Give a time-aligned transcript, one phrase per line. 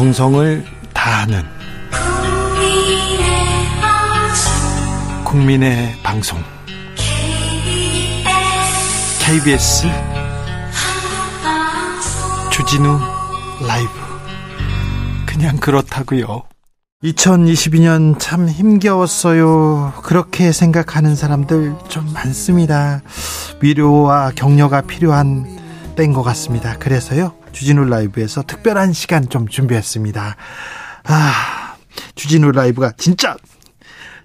[0.00, 1.42] 정성을 다하는
[5.26, 6.38] 국민의 방송
[9.22, 9.88] KBS
[12.50, 12.98] 주진우
[13.68, 13.90] 라이브
[15.26, 16.44] 그냥 그렇다고요.
[17.04, 19.92] 2022년 참 힘겨웠어요.
[20.02, 23.02] 그렇게 생각하는 사람들 좀 많습니다.
[23.60, 25.44] 위로와 격려가 필요한
[25.94, 26.78] 때인 것 같습니다.
[26.78, 30.36] 그래서요, 주진우 라이브에서 특별한 시간 좀 준비했습니다.
[31.04, 31.74] 아,
[32.14, 33.36] 주진우 라이브가 진짜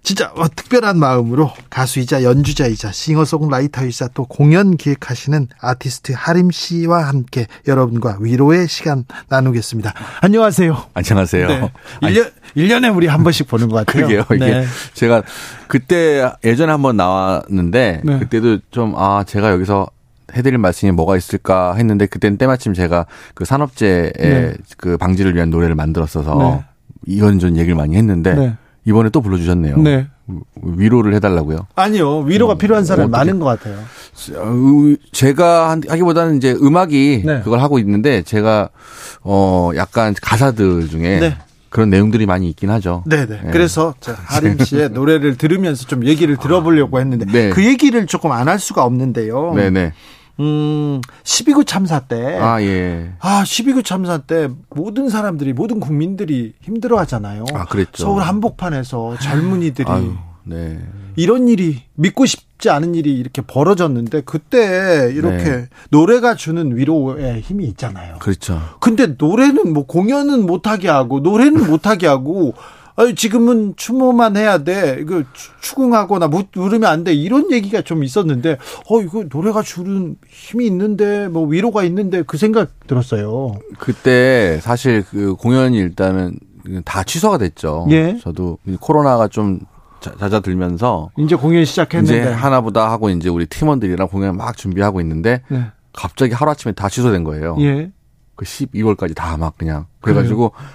[0.06, 8.20] 진짜 어, 특별한 마음으로 가수이자 연주자이자 싱어송라이터이자 또 공연 기획하시는 아티스트 하림 씨와 함께 여러분과
[8.22, 9.94] 위로의 시간 나누겠습니다.
[10.22, 10.90] 안녕하세요.
[10.94, 11.48] 안녕하세요.
[11.48, 11.72] 네.
[12.04, 14.04] 1년, 1년에 우리 한 번씩 보는 것 같아요.
[14.04, 14.26] 그게요.
[14.36, 14.66] 이게 네.
[14.94, 15.23] 제가
[15.68, 18.20] 그때 예전에 한번 나왔는데 네.
[18.20, 19.88] 그때도 좀 아, 제가 여기서
[20.35, 24.53] 해드릴 말씀이 뭐가 있을까 했는데 그때는 때마침 제가 그 산업재해 네.
[24.77, 26.66] 그 방지를 위한 노래를 만들었어서 네.
[27.05, 28.53] 이런저런 얘기를 많이 했는데 네.
[28.86, 29.77] 이번에 또 불러주셨네요.
[29.77, 30.08] 네.
[30.61, 31.67] 위로를 해달라고요?
[31.75, 32.19] 아니요.
[32.22, 33.17] 위로가 음, 필요한 사람이 어떻게?
[33.17, 33.77] 많은 것 같아요.
[35.11, 37.42] 제가 하기보다는 이제 음악이 네.
[37.44, 38.70] 그걸 하고 있는데 제가
[39.23, 41.38] 어 약간 가사들 중에 네.
[41.70, 43.03] 그런 내용들이 많이 있긴 하죠.
[43.05, 43.25] 네네.
[43.25, 43.49] 네.
[43.52, 47.49] 그래서 하림 씨의 노래를 들으면서 좀 얘기를 들어보려고 했는데 네.
[47.49, 49.53] 그 얘기를 조금 안 할 수가 없는데요.
[49.55, 49.94] 네네.
[50.39, 52.38] 음, 12구 참사 때.
[52.39, 53.11] 아, 예.
[53.19, 57.45] 아, 12구 참사 때 모든 사람들이, 모든 국민들이 힘들어 하잖아요.
[57.53, 58.03] 아, 그랬죠.
[58.03, 59.89] 서울 한복판에서 젊은이들이.
[59.89, 60.80] 아유, 네.
[61.16, 65.67] 이런 일이, 믿고 싶지 않은 일이 이렇게 벌어졌는데, 그때 이렇게 네.
[65.89, 68.17] 노래가 주는 위로의 힘이 있잖아요.
[68.20, 68.61] 그렇죠.
[68.81, 72.53] 근데 노래는 뭐 공연은 못하게 하고, 노래는 못하게 하고,
[73.16, 74.98] 지금은 추모만 해야 돼.
[75.02, 75.24] 이거
[75.62, 77.14] 추궁하거나 누르면 안 돼.
[77.14, 78.58] 이런 얘기가 좀 있었는데,
[78.90, 83.54] 어, 이거 노래가 주는 힘이 있는데, 뭐 위로가 있는데 그 생각 들었어요.
[83.80, 86.40] 그때 사실 그 공연이 일단은
[86.86, 87.86] 다 취소가 됐죠.
[87.92, 88.17] 예.
[88.22, 89.60] 저도 코로나가 좀
[90.20, 95.66] 잦아들면서 이제 공연 시작했는데 이제 하나보다 하고 이제 우리 팀원들이랑 공연 막 준비하고 있는데 네.
[95.94, 97.55] 갑자기 하루 아침에 다 취소된 거예요.
[97.60, 97.92] 예.
[98.36, 100.70] 그 12월까지 다 막 그냥 그래가지고 그래요?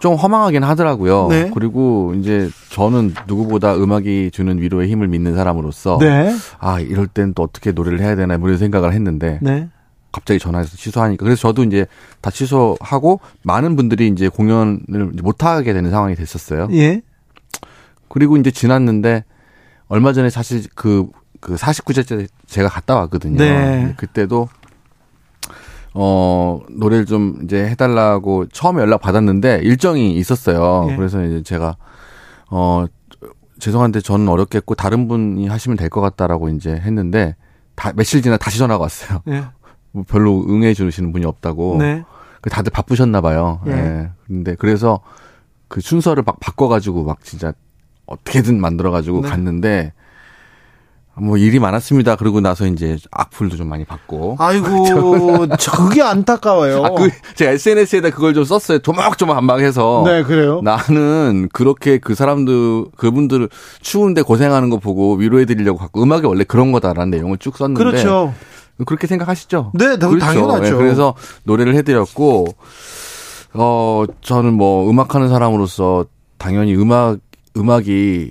[0.00, 1.28] 좀 허망하긴 하더라고요.
[1.28, 1.50] 네.
[1.54, 6.34] 그리고 이제 저는 누구보다 음악이 주는 위로의 힘을 믿는 사람으로서 네.
[6.58, 9.68] 아 이럴 땐 또 어떻게 노래를 해야 되나 이런 생각을 했는데 네.
[10.10, 11.86] 갑자기 전화해서 취소하니까 그래서 저도 이제
[12.22, 16.68] 다 취소하고 많은 분들이 이제 공연을 못 하게 되는 상황이 됐었어요.
[16.72, 17.02] 예.
[18.08, 19.24] 그리고 이제 지났는데
[19.86, 21.06] 얼마 전에 사실 그,
[21.40, 23.36] 그 49제째 제가 갔다 왔거든요.
[23.36, 23.94] 네.
[23.98, 24.48] 그때도
[25.94, 30.88] 어, 노래를 좀 이제 해달라고 처음에 연락 받았는데 일정이 있었어요.
[30.90, 30.96] 예.
[30.96, 31.76] 그래서 이제 제가,
[32.50, 32.84] 어,
[33.58, 37.36] 죄송한데 저는 어렵겠고 다른 분이 하시면 될 것 같다라고 이제 했는데
[37.74, 39.20] 다, 며칠 지나 다시 전화가 왔어요.
[39.28, 39.44] 예.
[39.92, 41.76] 뭐 별로 응해 주시는 분이 없다고.
[41.78, 42.04] 네.
[42.40, 43.60] 그 다들 바쁘셨나 봐요.
[43.66, 43.72] 예.
[43.72, 44.10] 예.
[44.26, 45.00] 근데 그래서
[45.68, 47.52] 그 순서를 막 바꿔가지고 막 진짜
[48.06, 49.28] 어떻게든 만들어가지고 네.
[49.28, 49.92] 갔는데
[51.20, 52.16] 뭐 일이 많았습니다.
[52.16, 54.36] 그러고 나서 이제 악플도 좀 많이 받고.
[54.38, 56.84] 아이고, 그게 안타까워요.
[56.84, 58.78] 아, 그 제가 SNS에다 그걸 좀 썼어요.
[58.78, 60.02] 조막조막 한방해서.
[60.06, 60.60] 네, 그래요.
[60.62, 63.48] 나는 그렇게 그 사람들 그분들
[63.80, 67.84] 추운데 고생하는 거 보고 위로해 드리려고 갖고 음악이 원래 그런 거다라는 내용을 쭉 썼는데.
[67.84, 68.34] 그렇죠.
[68.86, 69.72] 그렇게 생각하시죠?
[69.74, 70.18] 네, 그렇죠.
[70.18, 70.62] 당연하죠.
[70.62, 71.14] 네, 그래서
[71.44, 72.46] 노래를 해드렸고,
[73.52, 76.06] 어 저는 뭐 음악하는 사람으로서
[76.38, 77.18] 당연히 음악
[77.56, 78.30] 음악이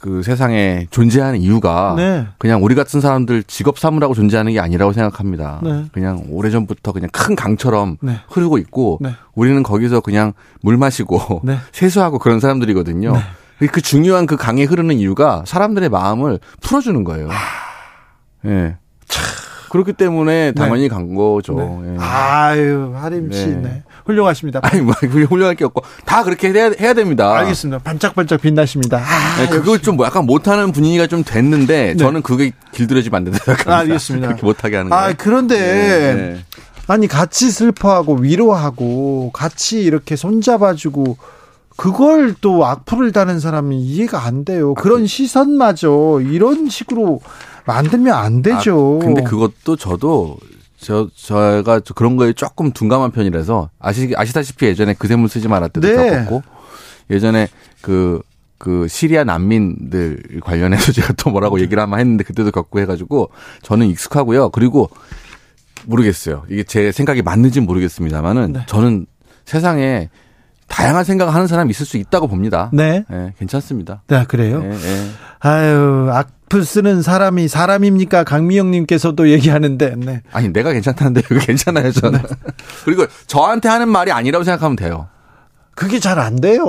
[0.00, 2.26] 그 세상에 존재하는 이유가 네.
[2.38, 5.60] 그냥 우리 같은 사람들 직업 삼으라고 존재하는 게 아니라고 생각합니다.
[5.62, 5.84] 네.
[5.92, 8.16] 그냥 오래전부터 그냥 큰 강처럼 네.
[8.30, 9.10] 흐르고 있고 네.
[9.34, 11.58] 우리는 거기서 그냥 물 마시고 네.
[11.72, 13.12] 세수하고 그런 사람들이거든요.
[13.12, 13.66] 네.
[13.66, 17.28] 그 중요한 그 강에 흐르는 이유가 사람들의 마음을 풀어주는 거예요.
[18.46, 18.48] 예.
[18.48, 18.76] 네.
[19.70, 21.82] 그렇기 때문에 당연히 간 거죠.
[21.86, 21.96] 예.
[22.00, 23.46] 아유, 하림 씨.
[23.46, 23.82] 네.
[24.04, 24.60] 훌륭하십니다.
[24.62, 27.32] 아니 뭐 훌륭할 게 없고 다 그렇게 해야, 해야 됩니다.
[27.38, 27.78] 알겠습니다.
[27.82, 28.98] 반짝반짝 빛나십니다.
[28.98, 31.96] 아, 네, 그걸 좀 뭐 약간 못하는 분위기가 좀 됐는데 네.
[31.96, 33.78] 저는 그게 길들여지면 안 된다 생각합니다.
[33.78, 34.26] 알겠습니다.
[34.28, 34.96] 그렇게 못하게 하는 거.
[34.96, 36.44] 아 그런데 네, 네.
[36.86, 41.16] 아니 같이 슬퍼하고 위로하고 같이 이렇게 손잡아주고
[41.76, 44.74] 그걸 또 악플을 다는 사람이 이해가 안 돼요.
[44.76, 45.06] 아, 그런 그...
[45.06, 47.20] 시선마저 이런 식으로
[47.72, 48.98] 만들면 안 되죠.
[49.00, 50.38] 아, 근데 그것도 저도
[50.80, 55.86] 저, 저가 그런 거에 조금 둔감한 편이라서 아시, 아시다시피 예전에 그 샘물 쓰지 말았 때도
[55.86, 56.10] 네.
[56.10, 56.42] 겪었고
[57.10, 57.48] 예전에
[57.82, 58.22] 그,
[58.56, 63.30] 그 시리아 난민들 관련해서 제가 또 뭐라고 얘기를 한번 했는데 그때도 겪고 해가지고
[63.62, 64.50] 저는 익숙하고요.
[64.50, 64.90] 그리고
[65.86, 66.44] 모르겠어요.
[66.48, 68.60] 이게 제 생각이 맞는지 모르겠습니다만은 네.
[68.66, 69.06] 저는
[69.44, 70.08] 세상에
[70.68, 72.70] 다양한 생각을 하는 사람이 있을 수 있다고 봅니다.
[72.72, 73.04] 네.
[73.10, 74.02] 네 괜찮습니다.
[74.06, 74.60] 네, 그래요?
[74.60, 75.10] 네, 네.
[75.40, 78.24] 아유, 악 플 쓰는 사람이 사람입니까?
[78.24, 80.20] 강미영님께서도 얘기하는데, 네.
[80.32, 82.20] 아니, 내가 괜찮다는데, 왜 괜찮아요, 저는.
[82.20, 82.28] 네.
[82.84, 85.08] 그리고 저한테 하는 말이 아니라고 생각하면 돼요.
[85.76, 86.64] 그게 잘 안 돼요.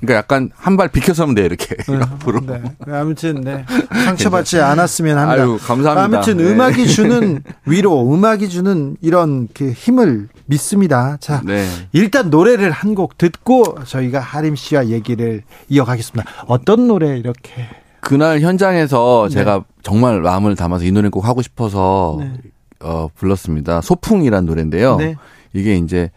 [0.00, 2.40] 그러니까 약간 한 발 비켜서 하면 돼 이렇게 네, 앞으로.
[2.46, 2.62] 네.
[2.86, 3.64] 아무튼 네.
[3.90, 5.42] 상처받지 않았으면 합니다.
[5.42, 6.18] 아유, 감사합니다.
[6.18, 6.44] 아무튼 네.
[6.52, 11.16] 음악이 주는 위로, 음악이 주는 이런 그 힘을 믿습니다.
[11.18, 11.66] 자, 네.
[11.92, 16.30] 일단 노래를 한 곡 듣고 저희가 하림 씨와 얘기를 이어가겠습니다.
[16.46, 17.66] 어떤 노래 이렇게?
[18.00, 19.34] 그날 현장에서 네.
[19.34, 22.32] 제가 정말 마음을 담아서 이 노래 꼭 하고 싶어서 네.
[22.80, 23.80] 어, 불렀습니다.
[23.80, 24.96] 소풍이란 노래인데요.
[24.96, 25.16] 네.
[25.52, 26.10] 이게 이제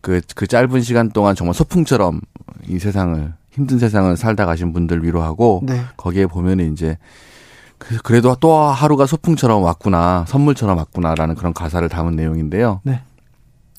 [0.00, 2.20] 그, 그 짧은 시간 동안 정말 소풍처럼
[2.68, 5.80] 이 세상을, 힘든 세상을 살다 가신 분들 위로하고, 네.
[5.96, 6.96] 거기에 보면은 이제,
[7.78, 12.80] 그, 그래도 또 하루가 소풍처럼 왔구나, 선물처럼 왔구나라는 그런 가사를 담은 내용인데요.
[12.84, 13.02] 네.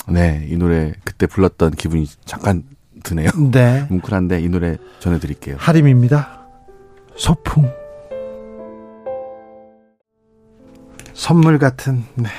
[0.08, 2.64] 네, 이 노래 그때 불렀던 기분이 잠깐
[3.04, 3.30] 드네요.
[3.52, 3.86] 네.
[3.90, 5.58] 뭉클한데 이 노래 전해드릴게요.
[5.60, 6.39] 하림입니다.
[7.20, 7.70] 소풍.
[11.14, 12.30] 선물 같은, 네.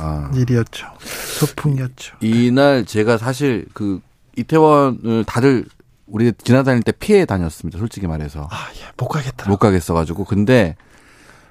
[0.00, 0.30] 아.
[0.34, 0.86] 일이었죠.
[1.00, 2.16] 소풍이었죠.
[2.20, 4.00] 이날 제가 사실 그
[4.36, 5.66] 이태원을 다들
[6.06, 7.78] 우리 지나다닐 때 피해 다녔습니다.
[7.78, 8.48] 솔직히 말해서.
[8.50, 8.90] 아, 예.
[8.96, 9.50] 못 가겠다.
[9.50, 10.24] 못 가겠어 가지고.
[10.24, 10.76] 근데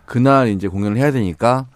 [0.06, 1.68] 그날 이제 공연을 해야 되니까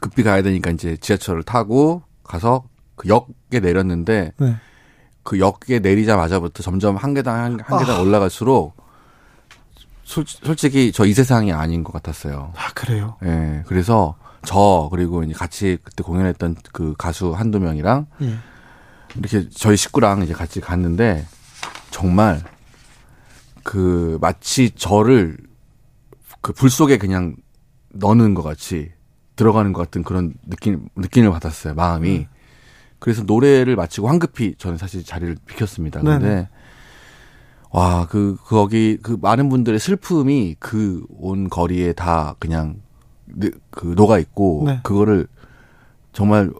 [0.00, 2.64] 급히 가야 되니까 이제 지하철을 타고 가서
[2.96, 4.56] 그 역에 내렸는데 네.
[5.22, 8.00] 그 역에 내리자마자부터 점점 한 계단 한, 한 계단 아.
[8.00, 8.79] 올라갈수록
[10.10, 12.52] 솔, 솔직히 저 이 세상이 아닌 것 같았어요.
[12.56, 13.16] 아 그래요?
[13.22, 13.26] 예.
[13.26, 18.34] 네, 그래서 저 그리고 이제 같이 그때 공연했던 그 가수 한두 명이랑 예.
[19.16, 21.26] 이렇게 저희 식구랑 이제 같이 갔는데
[21.90, 22.42] 정말
[23.62, 25.36] 그 마치 저를
[26.40, 27.36] 그 불 속에 그냥
[27.90, 28.90] 넣는 것 같이
[29.36, 32.26] 들어가는 것 같은 그런 느낌 느낌을 받았어요 마음이 음.
[32.98, 36.48] 그래서 노래를 마치고 황급히 저는 사실 자리를 비켰습니다 근데
[37.70, 42.76] 와 그 거기 그 많은 분들의 슬픔이 그 온 거리에 다 그냥
[43.70, 44.80] 그 녹아 있고 네.
[44.82, 45.28] 그거를
[46.12, 46.50] 정말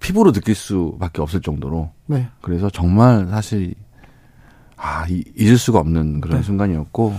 [0.00, 2.28] 피부로 느낄 수밖에 없을 정도로 네.
[2.40, 3.74] 그래서 정말 사실
[4.76, 6.42] 아 잊을 수가 없는 그런 네.
[6.42, 7.14] 순간이었고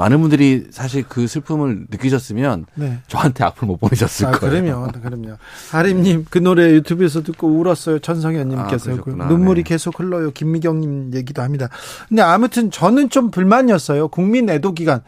[0.00, 3.00] 많은 분들이 사실 그 슬픔을 느끼셨으면 네.
[3.06, 4.62] 저한테 악플 못 보내셨을 아, 거예요.
[4.62, 5.36] 그럼요, 그럼요.
[5.72, 7.98] 하림님 그 노래 유튜브에서 듣고 울었어요.
[7.98, 9.68] 천성현님께서 아, 그 눈물이 네.
[9.68, 10.30] 계속 흘러요.
[10.30, 11.68] 김미경님 얘기도 합니다.
[12.08, 14.08] 근데 아무튼 저는 좀 불만이었어요.
[14.08, 15.02] 국민 애도 기간.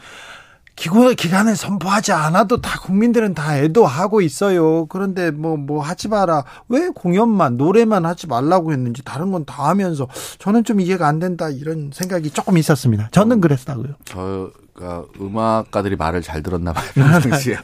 [0.75, 4.87] 기고 기간을 선포하지 않아도 다 국민들은 다 애도하고 있어요.
[4.87, 6.44] 그런데 뭐뭐 뭐 하지 마라.
[6.69, 10.06] 왜 공연만 노래만 하지 말라고 했는지 다른 건 다 하면서
[10.39, 13.09] 저는 좀 이해가 안 된다 이런 생각이 조금 있었습니다.
[13.12, 13.94] 저는 어, 그랬다고요.
[14.06, 14.50] 저
[14.82, 16.84] 가 음악가들이 말을 잘 들었나 봐요.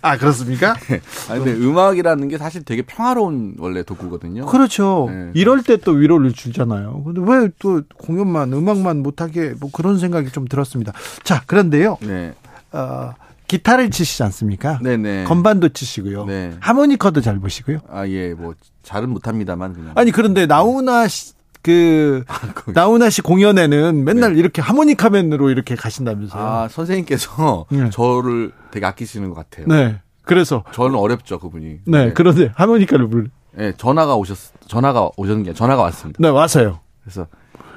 [0.03, 0.75] 아 그렇습니까?
[0.89, 1.01] 네.
[1.29, 4.47] 아니 근데 음악이라는 게 사실 되게 평화로운 원래 도구거든요.
[4.47, 5.07] 그렇죠.
[5.11, 5.31] 네.
[5.35, 7.03] 이럴 때 또 위로를 주잖아요.
[7.05, 10.93] 근데 왜 또 공연만 음악만 못하게 뭐 그런 생각이 좀 들었습니다.
[11.25, 11.99] 자 그런데요.
[12.01, 12.35] 네.
[12.73, 13.13] 어,
[13.47, 14.79] 기타를 치시지 않습니까?
[14.83, 15.25] 네네.
[15.25, 16.27] 건반도 치시고요.
[16.27, 16.55] 네.
[16.61, 17.79] 하모니커도 잘 보시고요.
[17.91, 19.73] 아, 예, 뭐, 잘은 못합니다만.
[19.73, 19.93] 그냥.
[19.95, 21.33] 아니, 그런데 나훈아 씨,
[21.63, 22.39] 그, 아,
[22.73, 24.39] 나훈아 씨 공연에는 맨날 네.
[24.39, 26.43] 이렇게 하모니카맨으로 이렇게 가신다면서요.
[26.43, 27.91] 아, 선생님께서 네.
[27.91, 29.67] 저를 되게 아끼시는 것 같아요.
[29.67, 30.01] 네.
[30.23, 30.65] 그래서.
[30.73, 31.81] 저는 어렵죠, 그분이.
[31.85, 32.13] 네, 네.
[32.13, 33.31] 그런데 하모니카를 불.
[33.53, 34.37] 네, 전화가 오셨,
[34.69, 36.19] 전화가 오셨는 게 전화가 왔습니다.
[36.21, 36.81] 네, 왔어요.
[37.03, 37.27] 그래서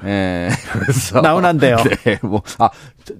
[0.04, 0.48] 예.
[0.72, 1.76] 그래서 나훈아인데요.
[2.04, 2.18] 네.
[2.22, 2.70] 뭐 아,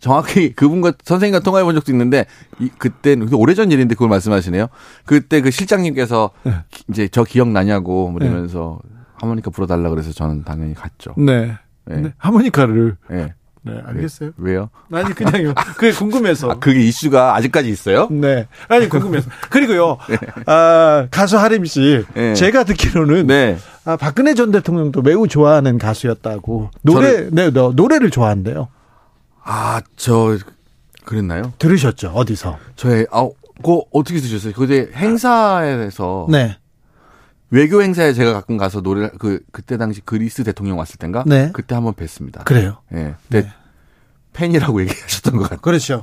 [0.00, 2.26] 정확히 그분과 선생님과 통화해 본 적도 있는데
[2.58, 4.66] 이 그때는 오래전 일인데 그걸 말씀하시네요.
[5.04, 6.54] 그때 그 실장님께서 네.
[6.90, 8.91] 이제 저 기억나냐고 그러면서 네.
[9.22, 11.14] 하모니카 불어 달라 그래서 저는 당연히 갔죠.
[11.16, 11.56] 네.
[11.84, 11.96] 네.
[11.96, 12.12] 네.
[12.18, 13.34] 하모니카를 네.
[13.64, 14.32] 네, 알겠어요.
[14.38, 15.54] 왜, 요 아니, 그냥요.
[15.54, 16.50] 그게 궁금해서.
[16.50, 18.08] 아, 그게 이슈가 아직까지 있어요?
[18.10, 18.48] 네.
[18.66, 19.30] 아니, 궁금해서.
[19.50, 20.16] 그리고요, 네.
[20.46, 22.04] 아, 가수 하림 씨.
[22.14, 22.34] 네.
[22.34, 23.28] 제가 듣기로는.
[23.28, 23.56] 네.
[23.84, 26.70] 아, 박근혜 전 대통령도 매우 좋아하는 가수였다고.
[26.82, 27.28] 노래, 저를...
[27.30, 28.66] 네, 너, 노래를 좋아한대요.
[29.44, 30.36] 아, 저,
[31.04, 31.52] 그랬나요?
[31.60, 32.08] 들으셨죠?
[32.08, 32.58] 어디서?
[32.74, 34.54] 저의, 아, 그거 어떻게 들으셨어요?
[34.54, 36.26] 그때 행사에서.
[36.28, 36.56] 네.
[37.52, 41.50] 외교 행사에 제가 가끔 가서 노래 그 그때 당시 그리스 대통령 왔을 땐가 네.
[41.52, 42.44] 그때 한번 뵀습니다.
[42.46, 42.78] 그래요?
[42.94, 42.96] 예.
[42.96, 43.42] 네.
[43.42, 43.48] 네.
[44.32, 45.60] 팬이라고 얘기하셨던 것 같아요.
[45.60, 46.02] 그렇죠.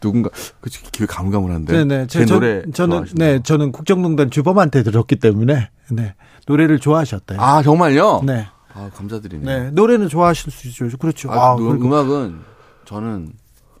[0.00, 0.30] 누군가
[0.60, 1.72] 그 기회 가물가물한데.
[1.84, 2.06] 네네.
[2.08, 6.14] 제, 제 노래 저는 네 저는 국정농단 주범한테 들었기 때문에 네
[6.48, 7.40] 노래를 좋아하셨대요.
[7.40, 8.22] 아 정말요?
[8.26, 8.48] 네.
[8.74, 9.46] 아 감사드리네요.
[9.64, 10.88] 네 노래는 좋아하실 수 있죠.
[10.98, 11.30] 그렇죠.
[11.30, 12.40] 아, 아 음악은
[12.84, 13.28] 저는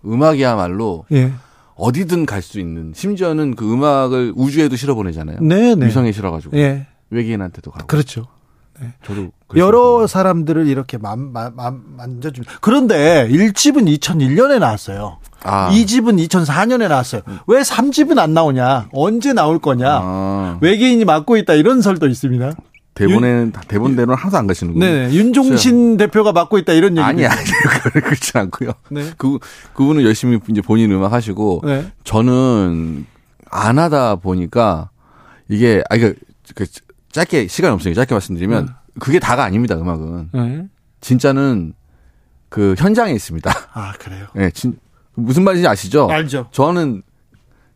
[0.06, 1.32] 음악이야말로 예.
[1.74, 5.38] 어디든 갈 수 있는 심지어는 그 음악을 우주에도 실어 보내잖아요.
[5.40, 5.86] 네 네.
[5.86, 6.56] 위성에 실어가지고.
[6.56, 6.86] 예.
[7.10, 7.86] 외계인한테도 가고.
[7.86, 8.26] 그렇죠.
[8.80, 8.94] 네.
[9.04, 15.18] 저도 여러 사람들을 이렇게 만, 만, 만, 만져주 그런데 1집은 2001년에 나왔어요.
[15.42, 15.70] 아.
[15.70, 17.22] 2집은 2004년에 나왔어요.
[17.46, 18.88] 왜 3집은 안 나오냐?
[18.92, 19.86] 언제 나올 거냐?
[20.02, 20.58] 아.
[20.62, 22.52] 외계인이 맡고 있다 이런 설도 있습니다.
[22.94, 24.84] 대본에는 대본대로는 항상 안 가시는군요.
[24.84, 27.02] 네, 윤종신 대표가 맡고 있다 이런 얘기.
[27.02, 27.38] 아니 아니
[28.02, 28.72] 그렇지 않고요.
[28.90, 29.10] 네.
[29.16, 29.38] 그
[29.74, 31.86] 그분은 열심히 이제 본인 음악 하시고 네.
[32.04, 33.06] 저는
[33.50, 34.90] 안 하다 보니까
[35.48, 36.12] 이게 아 이거
[36.54, 36.66] 그
[37.12, 38.72] 짧게 시간 없으니까 짧게 말씀드리면 네.
[38.98, 40.28] 그게 다가 아닙니다 음악은.
[40.32, 40.66] 네.
[41.00, 41.74] 진짜는
[42.48, 43.50] 그 현장에 있습니다.
[43.72, 44.26] 아 그래요?
[44.34, 44.78] 네, 진,
[45.14, 46.08] 무슨 말인지 아시죠?
[46.10, 46.48] 알죠.
[46.52, 47.02] 저는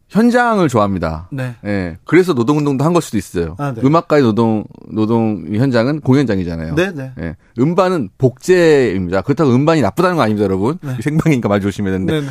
[0.09, 1.29] 현장을 좋아합니다.
[1.33, 1.57] 네.
[1.63, 1.97] 네.
[2.05, 3.57] 그래서 노동운동도 한 걸 수도 있어요.
[3.59, 3.81] 아, 네.
[3.83, 6.75] 음악가의 노동 노동 현장은 공연장이잖아요.
[6.75, 7.13] 네, 네.
[7.17, 7.37] 네.
[7.59, 9.23] 음반은 복제입니다.
[9.23, 10.79] 그렇다고 음반이 나쁘다는 거 아닙니다, 여러분.
[10.83, 10.97] 네.
[11.01, 12.29] 생방이니까 말 조심해야 되는데.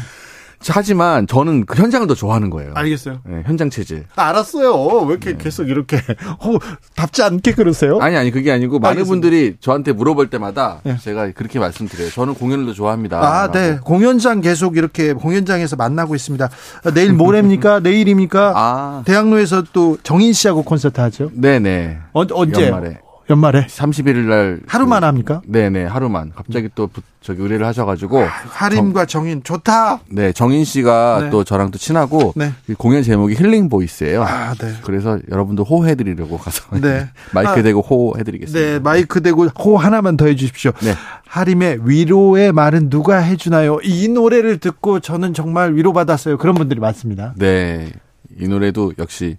[0.64, 0.72] 네, 네.
[0.74, 2.72] 하지만 저는 그 현장을 더 좋아하는 거예요.
[2.76, 3.20] 알겠어요.
[3.26, 4.06] 네, 현장 체질.
[4.16, 4.74] 아, 알았어요.
[5.06, 5.38] 왜 이렇게 네.
[5.44, 6.58] 계속 이렇게 어,
[6.96, 8.00] 답지 않게 그러세요?
[8.00, 9.10] 아니 아니 그게 아니고 많은 알겠습니다.
[9.10, 10.98] 분들이 저한테 물어볼 때마다 네.
[10.98, 12.10] 제가 그렇게 말씀드려요.
[12.10, 13.20] 저는 공연을 더 좋아합니다.
[13.20, 13.78] 아, 네.
[13.84, 16.50] 공연장 계속 이렇게 공연장에서 만나고 있습니다.
[16.94, 17.80] 내일 모레입니까?
[17.84, 18.54] 내일입니까?
[18.56, 19.04] 아.
[19.06, 21.30] 대학로에서 또 정인 씨하고 콘서트 하죠?
[21.34, 21.98] 네, 네.
[22.14, 22.66] 어, 언제?
[22.68, 23.00] 연말에.
[23.30, 25.42] 연말에 31일 날 하루만 그, 합니까?
[25.46, 26.90] 네네 하루만 갑자기 또
[27.22, 30.02] 저기 의뢰를 하셔가지고 아, 하림과 정, 인 좋다.
[30.10, 31.30] 네 정인 씨가 네.
[31.30, 32.52] 또 저랑 또 친하고 네.
[32.78, 34.24] 공연 제목이 힐링 보이스예요.
[34.24, 34.74] 아, 네.
[34.84, 37.08] 그래서 여러분도 호해드리려고 가서 네.
[37.32, 38.72] 마이크 아, 대고 호해드리겠습니다.
[38.72, 40.72] 네 마이크 대고 호 하나만 더 해주십시오.
[40.82, 40.94] 네.
[41.28, 43.80] 하림의 위로의 말은 누가 해주나요?
[43.84, 46.38] 이 노래를 듣고 저는 정말 위로받았어요.
[46.38, 47.34] 그런 분들이 많습니다.
[47.38, 47.90] 네.
[48.38, 49.38] 이 노래도 역시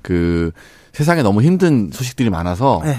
[0.00, 0.52] 그
[0.92, 2.98] 세상에 너무 힘든 소식들이 많아서 네.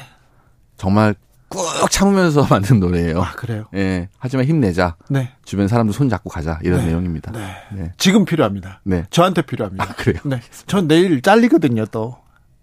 [0.78, 1.16] 정말
[1.50, 3.22] 꾹 참으면서 만든 노래예요.
[3.22, 3.66] 아, 그래요?
[3.74, 4.10] 예.
[4.18, 4.96] 하지만 힘내자.
[5.10, 5.32] 네.
[5.46, 6.60] 주변 사람들 손 잡고 가자.
[6.64, 6.88] 이런 네.
[6.88, 7.32] 내용입니다.
[7.32, 7.56] 네.
[7.74, 7.94] 네.
[7.98, 8.82] 지금 필요합니다.
[8.84, 9.06] 네.
[9.10, 9.84] 저한테 필요합니다.
[9.84, 10.20] 아, 그래요?
[10.26, 10.42] 네.
[10.66, 12.18] 전 내일 잘리거든요, 또.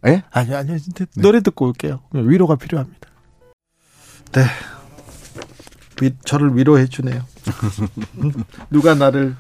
[0.06, 0.23] 예?
[0.30, 1.06] 아니, 아니, 네.
[1.16, 2.00] 노래 듣고 올게요.
[2.12, 3.09] 위로가 필요합니다.
[4.33, 4.44] 네.
[6.02, 7.23] 위, 저를 위로해 주네요.
[8.71, 9.37] 누가 나를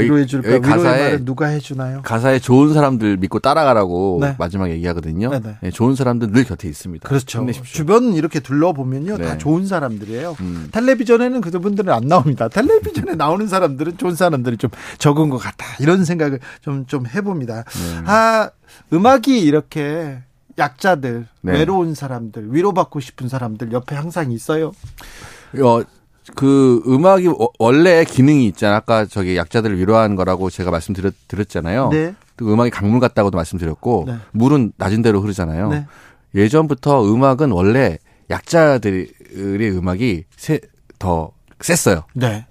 [0.00, 0.52] 위로해 줄까?
[0.52, 2.02] 여기 가사에 누가 해주나요?
[2.02, 4.36] 가사에 좋은 사람들 믿고 따라가라고 네.
[4.38, 5.30] 마지막 얘기하거든요.
[5.30, 5.56] 네, 네.
[5.60, 7.08] 네, 좋은 사람들 늘 곁에 있습니다.
[7.08, 7.40] 그렇죠.
[7.40, 7.72] 힘내십시오.
[7.74, 9.38] 주변 이렇게 둘러보면요, 다 네.
[9.38, 10.36] 좋은 사람들이에요.
[10.40, 10.68] 음.
[10.72, 12.48] 텔레비전에는 그분들은 안 나옵니다.
[12.48, 15.64] 텔레비전에 나오는 사람들은 좋은 사람들이 좀 적은 것 같다.
[15.80, 17.64] 이런 생각을 좀 좀 해봅니다.
[17.64, 18.02] 네.
[18.06, 18.50] 아
[18.92, 20.18] 음악이 이렇게
[20.58, 24.72] 약자들, 외로운 사람들, 위로받고 싶은 사람들 옆에 항상 있어요.
[25.62, 25.82] 어,
[26.34, 27.28] 그 음악이
[27.58, 28.76] 원래 기능이 있잖아.
[28.76, 31.88] 아까 저기 약자들을 위로하는 거라고 제가 말씀드렸잖아요.
[31.90, 32.14] 네.
[32.36, 34.16] 그 음악이 강물 같다고도 말씀드렸고 네.
[34.32, 35.68] 물은 낮은 대로 흐르잖아요.
[35.68, 35.86] 네.
[36.34, 37.98] 예전부터 음악은 원래
[38.30, 40.60] 약자들의 음악이 세,
[40.98, 42.04] 더 셌어요.
[42.14, 42.46] 네.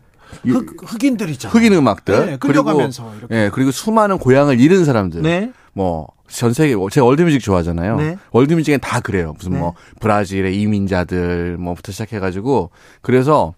[0.46, 1.50] 흑, 흑인들이죠.
[1.50, 2.26] 흑인 음악들.
[2.26, 3.36] 네, 끌려가면서 그리고, 이렇게.
[3.36, 5.22] 예, 그리고 수많은 고향을 잃은 사람들.
[5.22, 5.52] 네.
[5.74, 7.98] 뭐, 전 세계, 제가 월드뮤직 좋아하잖아요.
[7.98, 8.18] 네.
[8.32, 9.34] 월드뮤직엔 다 그래요.
[9.38, 9.60] 무슨 네.
[9.60, 12.72] 뭐, 브라질의 이민자들, 뭐부터 시작해가지고.
[13.02, 13.54] 그래서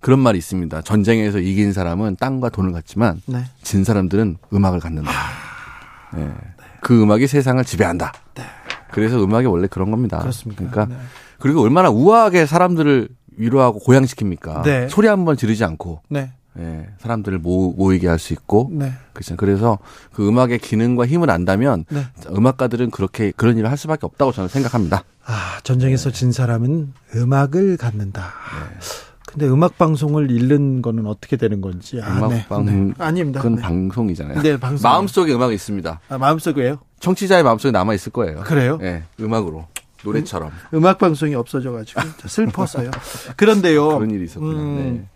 [0.00, 0.82] 그런 말이 있습니다.
[0.82, 3.44] 전쟁에서 이긴 사람은 땅과 돈을 갖지만 네.
[3.62, 5.10] 진 사람들은 음악을 갖는다.
[6.14, 6.24] 네.
[6.26, 6.34] 네.
[6.80, 8.12] 그 음악이 세상을 지배한다.
[8.34, 8.44] 네.
[8.92, 10.18] 그래서 음악이 원래 그런 겁니다.
[10.18, 10.64] 그렇습니까?
[10.70, 11.00] 그러니까 네.
[11.38, 14.62] 그리고 얼마나 우아하게 사람들을 위로하고 고양시킵니까?
[14.62, 14.88] 네.
[14.88, 16.32] 소리 한 번 지르지 않고 네.
[16.54, 16.88] 네.
[16.98, 18.92] 사람들을 모, 모이게 할 수 있고 네.
[19.12, 19.36] 그렇죠.
[19.36, 19.78] 그래서
[20.12, 22.04] 그 음악의 기능과 힘을 안다면 네.
[22.30, 25.04] 음악가들은 그렇게 그런 일을 할 수밖에 없다고 저는 생각합니다.
[25.24, 28.22] 아 전쟁에서 진 사람은 음악을 갖는다.
[28.22, 28.78] 네.
[29.38, 32.00] 근데 음악 방송을 잃는 거는 어떻게 되는 건지.
[32.02, 32.46] 아, 음악 네.
[32.48, 32.94] 방송 네.
[32.98, 33.40] 아닙니다.
[33.40, 33.62] 그건 네.
[33.62, 34.42] 방송이잖아요.
[34.42, 34.90] 네, 방송.
[34.90, 36.00] 마음속에 음악이 있습니다.
[36.08, 36.78] 아, 마음속에요?
[36.98, 38.40] 청취자의 마음속에 남아 있을 거예요.
[38.40, 38.78] 그래요?
[38.78, 39.68] 네, 음악으로.
[40.02, 40.50] 노래처럼.
[40.74, 42.90] 음, 악 방송이 없어져 가지고 슬퍼서요.
[43.36, 43.86] 그런데요.
[43.94, 44.58] 그런 일이 있었군요.
[44.58, 45.08] 음, 네.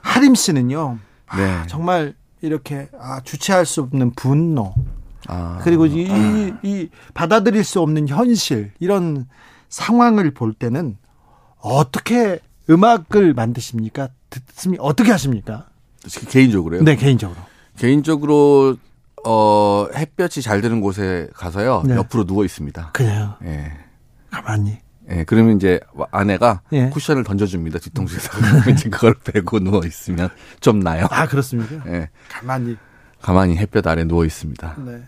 [0.00, 0.98] 하림 씨는요.
[1.26, 1.62] 아, 네.
[1.66, 4.72] 정말 이렇게 아, 주체할 수 없는 분노.
[5.28, 6.58] 아, 그리고 이, 아.
[6.62, 9.26] 이 받아들일 수 없는 현실 이런
[9.68, 10.96] 상황을 볼 때는
[11.60, 14.08] 어떻게 음악을 만드십니까?
[14.30, 15.66] 듣습니 어떻게 하십니까?
[16.28, 16.82] 개인적으로요?
[16.82, 17.38] 네, 개인적으로.
[17.76, 18.76] 개인적으로
[19.26, 21.94] 어 햇볕이 잘 드는 곳에 가서요 네.
[21.96, 22.90] 옆으로 누워 있습니다.
[22.92, 23.34] 그래요.
[23.44, 23.72] 예.
[24.30, 24.78] 가만히.
[25.10, 25.80] 예, 그러면 이제
[26.10, 26.88] 아내가 예.
[26.88, 28.30] 쿠션을 던져줍니다 뒤통수에서
[28.72, 30.28] 이제 그걸 베고 누워 있으면
[30.60, 31.06] 좀 나요.
[31.10, 31.82] 아 그렇습니까?
[31.90, 32.10] 예.
[32.28, 32.76] 가만히.
[33.20, 34.76] 가만히 햇볕 아래 누워 있습니다.
[34.84, 35.02] 네.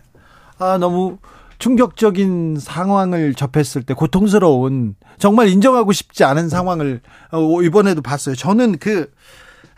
[0.59, 1.19] 아 너무
[1.59, 7.01] 충격적인 상황을 접했을 때 고통스러운 정말 인정하고 싶지 않은 상황을
[7.33, 8.35] 어, 이번에도 봤어요.
[8.35, 9.11] 저는 그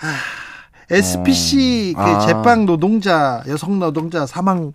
[0.00, 0.14] 아,
[0.90, 2.04] SPC 어.
[2.04, 2.26] 그 아.
[2.26, 4.72] 제빵 노동자 여성 노동자 사망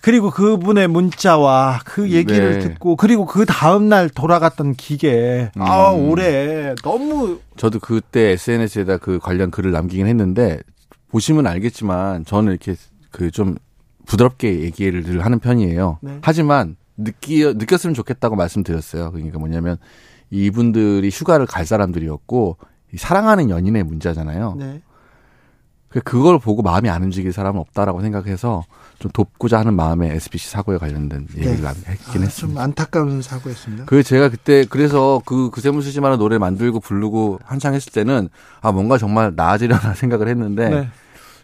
[0.00, 2.58] 그리고 그분의 문자와 그 얘기를 네.
[2.58, 5.62] 듣고 그리고 그 다음 날 돌아갔던 기계 음.
[5.62, 10.58] 아 올해 너무 저도 그때 SNS에다 그 관련 글을 남기긴 했는데
[11.10, 12.76] 보시면 알겠지만 저는 이렇게
[13.10, 13.56] 그 좀
[14.06, 15.98] 부드럽게 얘기를 하는 편이에요.
[16.02, 16.18] 네.
[16.22, 19.10] 하지만 느끼 느꼈으면 좋겠다고 말씀드렸어요.
[19.10, 19.76] 그러니까 뭐냐면
[20.30, 22.56] 이분들이 휴가를 갈 사람들이었고
[22.96, 24.56] 사랑하는 연인의 문제잖아요.
[24.58, 24.82] 네.
[25.94, 28.64] 그 그걸 보고 마음이 안 움직일 사람은 없다라고 생각해서
[28.98, 31.50] 좀 돕고자 하는 마음에 SBC 사고에 관련된 네.
[31.50, 32.30] 얘기를 했긴 아, 했습니다.
[32.32, 33.84] 좀 안타까운 사고였습니다.
[33.84, 38.28] 그 제가 그때 그래서 그 그세무 쓰지마는 노래 만들고 부르고 한창 했을 때는
[38.60, 40.88] 아 뭔가 정말 나아지려나 생각을 했는데 네.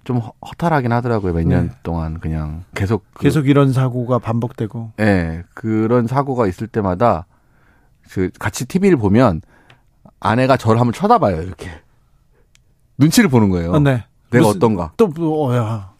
[0.05, 1.33] 좀 허탈하긴 하더라고요.
[1.35, 1.75] 몇년 네.
[1.83, 4.93] 동안 그냥 계속 그, 계속 이런 사고가 반복되고.
[4.99, 5.05] 예.
[5.05, 7.27] 네, 그런 사고가 있을 때마다
[8.11, 9.43] 그 같이 TV를 보면
[10.19, 11.71] 아내가 저를 한번 쳐다봐요, 이렇게.
[12.99, 13.75] 눈치를 보는 거예요.
[13.75, 14.05] 아, 네.
[14.31, 14.93] 내가 무슨, 어떤가.
[14.97, 15.91] 또, 뭐, 어야.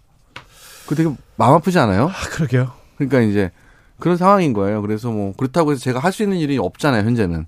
[0.87, 2.07] 그 되게 마음 아프지 않아요?
[2.09, 2.73] 아, 그러게요.
[2.97, 3.51] 그러니까 이제
[3.99, 4.83] 그런 상황인 거예요.
[4.83, 7.47] 그래서 뭐 그렇다고 해서 제가 할 수 있는 일이 없잖아요, 현재는.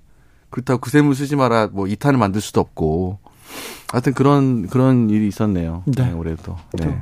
[0.49, 3.19] 그렇다고 그 셈을 쓰지 마라 뭐 이탄을 만들 수도 없고.
[3.91, 5.83] 하여튼 그런 그런 일이 있었네요.
[5.85, 6.05] 네.
[6.05, 6.57] 네 올해도.
[6.73, 7.01] 네.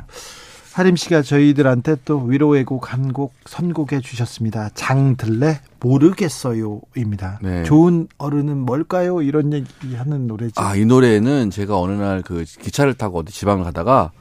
[0.74, 4.70] 하림 씨가 저희들한테 또 위로의 곡 한 곡 선곡해 주셨습니다.
[4.74, 7.39] 장들레 모르겠어요입니다.
[7.41, 7.63] 네.
[7.63, 9.22] 좋은 어른은 뭘까요?
[9.22, 10.62] 이런 얘기 하는 노래죠.
[10.62, 14.12] 아, 이 노래는 제가 어느 날 그 기차를 타고 어디 지방을 가다가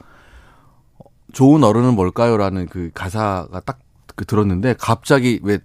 [1.32, 3.78] 좋은 어른은 뭘까요라는 그 가사가 딱
[4.16, 5.60] 그 들었는데 갑자기 왜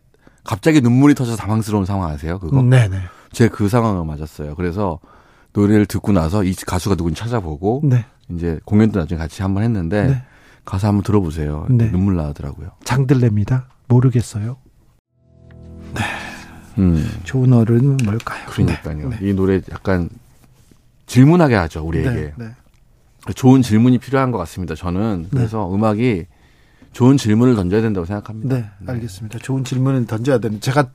[0.45, 2.39] 갑자기 눈물이 터져서 당황스러운 상황 아세요?
[2.39, 2.61] 그거?
[2.61, 2.99] 네, 네.
[3.33, 4.55] 제가 그 상황을 맞았어요.
[4.55, 4.99] 그래서
[5.55, 8.05] 노래를 듣고 나서 이 가수가 누군지 찾아보고 네.
[8.29, 10.23] 이제 공연도 나중에 같이 한번 했는데 네.
[10.65, 11.67] 가사 한번 들어보세요.
[11.69, 11.89] 네.
[11.91, 12.71] 눈물 나더라고요.
[12.83, 13.67] 장들레입니다.
[13.87, 14.57] 모르겠어요.
[15.93, 16.01] 네.
[16.77, 17.07] 음.
[17.23, 18.45] 좋은 어른은 뭘까요?
[18.47, 19.09] 그러니까요.
[19.09, 19.17] 네.
[19.21, 20.09] 이 노래 약간
[21.05, 22.09] 질문하게 하죠 우리에게.
[22.09, 22.33] 네.
[22.35, 22.51] 네.
[23.33, 24.75] 좋은 질문이 필요한 것 같습니다.
[24.75, 25.29] 저는 네.
[25.31, 26.25] 그래서 음악이
[26.95, 28.55] 좋은 질문을 던져야 된다고 생각합니다.
[28.55, 29.39] 네, 알겠습니다.
[29.39, 30.61] 좋은 질문을 던져야 되는.
[30.61, 30.87] 제가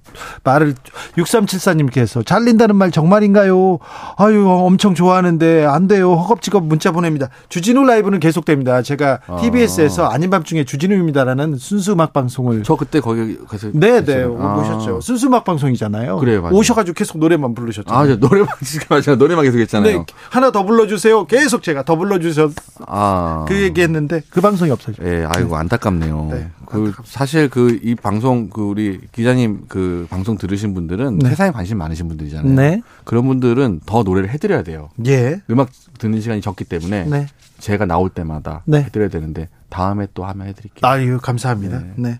[0.44, 0.74] 말을
[1.18, 3.78] 6374님께서 잘린다는 말 정말인가요?
[4.16, 6.14] 아유, 엄청 좋아하는데 안 돼요.
[6.14, 7.28] 허겁지겁 문자 보냅니다.
[7.50, 8.80] 주진우 라이브는 계속됩니다.
[8.80, 10.14] 제가 TBS에서 아.
[10.14, 14.24] 아닌 밤중에 주진우입니다라는 순수 음악 방송을 저 그때 거기 가서 네, 네.
[14.24, 14.96] 오셨죠.
[14.96, 15.00] 아.
[15.02, 16.16] 순수 음악 방송이잖아요.
[16.16, 16.56] 그래요, 맞아요.
[16.56, 17.92] 오셔 가지고 계속 노래만 부르셨죠.
[17.92, 18.48] 아, 노래만
[18.88, 19.16] 맞아요.
[19.18, 19.98] 노래만 계속 했잖아요.
[19.98, 21.26] 네, 하나 더 불러 주세요.
[21.26, 22.48] 계속 제가 더 불러 주셔
[22.86, 23.44] 아.
[23.46, 24.96] 그 얘기했는데 그 방송이 없어요.
[25.02, 26.28] 예, 아이고 안타깝 안타깝네요.
[26.30, 31.30] 네, 그 사실 그 이 방송 그 우리 기자님 그 방송 들으신 분들은 네.
[31.30, 32.52] 세상에 관심 많으신 분들이잖아요.
[32.54, 32.82] 네.
[33.04, 34.90] 그런 분들은 더 노래를 해드려야 돼요.
[35.06, 35.40] 예.
[35.50, 37.26] 음악 듣는 시간이 적기 때문에 네.
[37.58, 38.82] 제가 나올 때마다 네.
[38.84, 40.80] 해드려야 되는데 다음에 또 하면 해드릴게요.
[40.82, 41.78] 아유 감사합니다.
[41.78, 41.92] 네.
[41.96, 42.18] 네.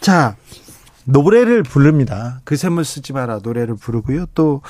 [0.00, 0.36] 자
[1.04, 2.40] 노래를 부릅니다.
[2.44, 4.26] 그 셈을 쓰지 마라 노래를 부르고요.
[4.34, 4.60] 또,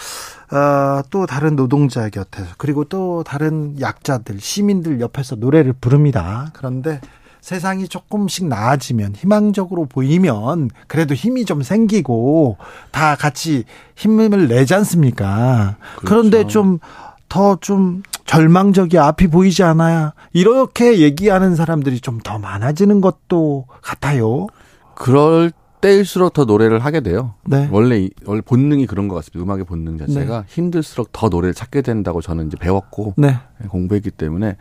[0.52, 6.50] 어, 또 다른 노동자 곁에서 그리고 또 다른 약자들, 시민들 옆에서 노래를 부릅니다.
[6.52, 7.00] 그런데
[7.46, 12.56] 세상이 조금씩 나아지면 희망적으로 보이면 그래도 힘이 좀 생기고
[12.90, 13.62] 다 같이
[13.94, 15.76] 힘을 내지 않습니까?
[15.94, 16.06] 그렇죠.
[16.06, 16.80] 그런데 좀
[17.28, 24.48] 더좀 좀 절망적이 앞이 보이지 않아야 이렇게 얘기하는 사람들이 좀 더 많아지는 것도 같아요.
[24.96, 27.34] 그럴 때일수록 더 노래를 하게 돼요.
[27.44, 27.68] 네.
[27.70, 29.40] 원래 원래 본능이 그런 것 같습니다.
[29.40, 30.44] 음악의 본능 자체가 네.
[30.48, 33.38] 힘들수록 더 노래를 찾게 된다고 저는 이제 배웠고 네.
[33.68, 34.56] 공부했기 때문에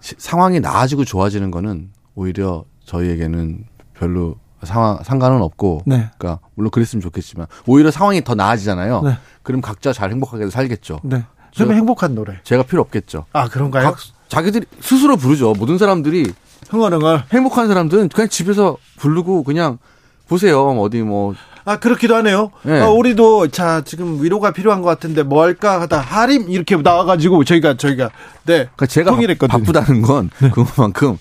[0.00, 6.10] 상황이 나아지고 좋아지는 거는 오히려 저희에게는 별로 상황 상관은 없고 네.
[6.18, 9.02] 그러니까 물론 그랬으면 좋겠지만 오히려 상황이 더 나아지잖아요.
[9.02, 9.18] 네.
[9.44, 10.98] 그럼 각자 잘 행복하게 살겠죠.
[11.04, 11.24] 네.
[11.52, 12.40] 좀 행복한 노래.
[12.42, 13.26] 제가 필요 없겠죠.
[13.32, 13.92] 아 그런가요?
[13.92, 15.52] 각, 자기들이 스스로 부르죠.
[15.56, 16.32] 모든 사람들이
[16.70, 19.78] 흥얼흥얼 행복한 사람들은 그냥 집에서 부르고 그냥
[20.26, 20.68] 보세요.
[20.80, 21.34] 어디 뭐.
[21.64, 22.50] 아, 그렇기도 하네요.
[22.62, 22.80] 네.
[22.80, 27.76] 아, 우리도, 자, 지금 위로가 필요한 것 같은데, 뭐 할까 하다, 하림, 이렇게 나와가지고, 저희가,
[27.76, 28.06] 저희가,
[28.44, 28.54] 네.
[28.64, 29.58] 그러니까 제가 통일했거든요.
[29.58, 30.50] 바쁘다는 건, 네.
[30.50, 31.18] 그만큼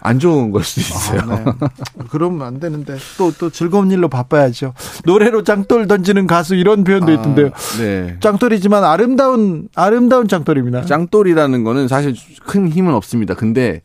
[0.00, 1.20] 안 좋은 걸 수도 있어요.
[1.20, 1.68] 아, 네.
[2.10, 4.74] 그러면 안 되는데 또또 즐거운 일로 바빠야죠.
[5.04, 7.50] 노래로 짱돌 던지는 가수 이런 표현도 아, 있던데요.
[7.78, 8.16] 네.
[8.20, 10.82] 짱돌이지만 아름다운 아름다운 짱돌입니다.
[10.84, 12.14] 짱돌이라는 거는 사실
[12.46, 13.34] 큰 힘은 없습니다.
[13.34, 13.82] 근데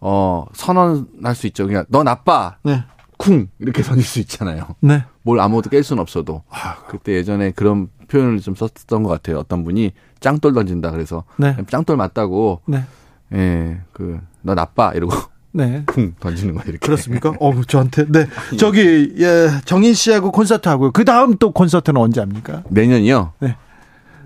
[0.00, 1.66] 어 선언할 수 있죠.
[1.66, 2.56] 그냥 너 나빠.
[2.64, 2.84] 네.
[3.18, 4.66] 쿵 이렇게 던질 수 있잖아요.
[4.80, 5.04] 네.
[5.22, 6.42] 뭘 아무것도 깰 수는 없어도.
[6.50, 9.38] 아, 그때 예전에 그런 표현을 좀 썼던 것 같아요.
[9.38, 11.56] 어떤 분이 짱돌 던진다 그래서 네.
[11.68, 12.62] 짱돌 맞다고.
[12.66, 12.84] 네.
[13.32, 15.14] 예, 그 너 나빠 이러고
[15.52, 15.82] 네.
[15.86, 16.78] 쿵 던지는 거 이렇게.
[16.78, 17.34] 그렇습니까?
[17.38, 18.06] 어, 저한테.
[18.08, 18.26] 네.
[18.58, 20.92] 저기 예, 정인 씨하고 콘서트 하고요.
[20.92, 22.62] 그 다음 또 콘서트는 언제 합니까?
[22.68, 23.32] 내년이요?
[23.40, 23.56] 네.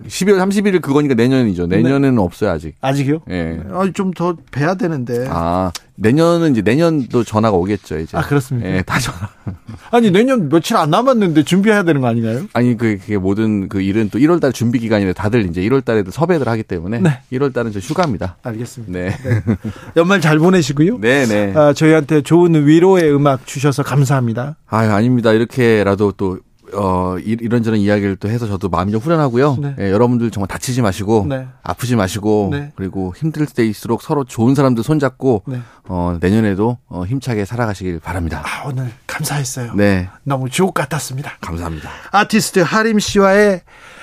[0.07, 1.67] 12월 31일 그거니까 내년이죠.
[1.67, 2.23] 내년에는 네.
[2.23, 2.75] 없어요, 아직.
[2.81, 3.21] 아직이요?
[3.31, 3.61] 예.
[3.71, 5.27] 아, 좀더 뵈야 되는데.
[5.29, 8.17] 아, 내년은 이제 내년도 전화가 오겠죠, 이제.
[8.17, 8.69] 아, 그렇습니까?
[8.69, 9.29] 예, 다 전화.
[9.91, 12.47] 아니, 내년 며칠 안 남았는데 준비해야 되는 거 아닌가요?
[12.53, 16.11] 아니, 그, 그게 모든 그 일은 또 1월 달 준비 기간인데 다들 이제 1월 달에도
[16.11, 17.01] 섭외를 하기 때문에.
[17.01, 17.21] 네.
[17.33, 18.37] 1월 달은 저 휴가입니다.
[18.43, 18.93] 알겠습니다.
[18.93, 19.09] 네.
[19.11, 19.57] 네.
[19.97, 20.99] 연말 잘 보내시고요.
[21.01, 21.27] 네네.
[21.27, 21.53] 네.
[21.57, 24.57] 아, 저희한테 좋은 위로의 음악 주셔서 감사합니다.
[24.69, 25.33] 아, 아닙니다.
[25.33, 26.39] 이렇게라도 또
[26.77, 29.57] 어, 이런저런 이야기를 또 해서 저도 마음이 좀 후련하고요.
[29.61, 29.77] 네.
[29.81, 31.47] 예, 여러분들 정말 다치지 마시고, 네.
[31.63, 32.73] 아프지 마시고, 네.
[32.77, 35.61] 그리고 힘들 때일수록 서로 좋은 사람들 손잡고, 네.
[35.89, 38.43] 어, 내년에도 어, 힘차게 살아가시길 바랍니다.
[38.45, 39.75] 아, 오늘 감사했어요.
[39.75, 40.09] 네.
[40.23, 41.39] 너무 주옥 같았습니다.
[41.41, 41.91] 감사합니다.
[42.13, 43.63] 아티스트 하림 씨와의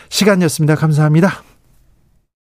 [0.09, 0.75] 시간이었습니다.
[0.75, 1.43] 감사합니다.